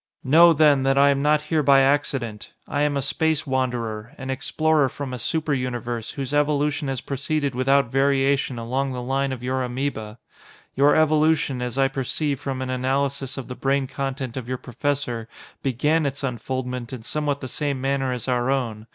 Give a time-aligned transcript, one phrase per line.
[0.23, 2.53] "Know, then, that I am not here by accident.
[2.67, 7.53] I am a Space Wanderer, an explorer from a super universe whose evolution has proceeded
[7.53, 10.17] without variation along the line of your amoeba.
[10.73, 15.29] Your evolution, as I perceive from an analysis of the brain content of your professor,
[15.61, 18.87] began its unfoldment in somewhat the same manner as our own.